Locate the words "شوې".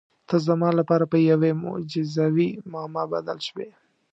3.47-3.69